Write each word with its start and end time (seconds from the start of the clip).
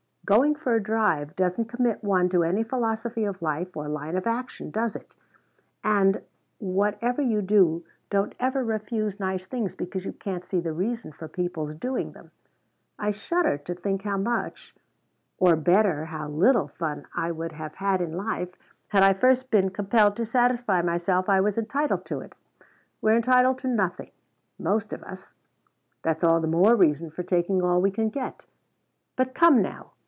Going 0.23 0.55
for 0.55 0.73
a 0.73 0.81
drive 0.81 1.35
doesn't 1.35 1.65
commit 1.65 2.01
one 2.05 2.29
to 2.29 2.45
any 2.45 2.63
philosophy 2.63 3.25
of 3.25 3.41
life, 3.41 3.75
or 3.75 3.89
line 3.89 4.15
of 4.15 4.25
action, 4.25 4.69
does 4.71 4.95
it? 4.95 5.13
And 5.83 6.21
whatever 6.59 7.21
you 7.21 7.41
do, 7.41 7.83
don't 8.09 8.33
ever 8.39 8.63
refuse 8.63 9.19
nice 9.19 9.45
things 9.45 9.75
because 9.75 10.05
you 10.05 10.13
can't 10.13 10.45
see 10.45 10.61
the 10.61 10.71
reason 10.71 11.11
for 11.11 11.27
people's 11.27 11.73
doing 11.73 12.13
them. 12.13 12.31
I 12.97 13.11
shudder 13.11 13.57
to 13.57 13.75
think 13.75 14.03
how 14.03 14.15
much 14.15 14.73
or 15.37 15.57
better, 15.57 16.05
how 16.05 16.29
little 16.29 16.69
fun 16.69 17.07
I 17.13 17.31
would 17.33 17.51
have 17.51 17.75
had 17.75 17.99
in 17.99 18.13
life 18.15 18.51
had 18.87 19.03
I 19.03 19.11
first 19.13 19.51
been 19.51 19.69
compelled 19.69 20.15
to 20.15 20.25
satisfy 20.25 20.81
myself 20.81 21.27
I 21.27 21.41
was 21.41 21.57
entitled 21.57 22.05
to 22.05 22.21
it. 22.21 22.35
We're 23.01 23.17
entitled 23.17 23.57
to 23.59 23.67
nothing 23.67 24.11
most 24.57 24.93
of 24.93 25.03
us; 25.03 25.33
that's 26.03 26.23
all 26.23 26.39
the 26.39 26.47
more 26.47 26.73
reason 26.75 27.09
for 27.11 27.21
taking 27.23 27.61
all 27.61 27.81
we 27.81 27.91
can 27.91 28.07
get. 28.07 28.45
But 29.17 29.33
come 29.35 29.61
now! 29.61 29.91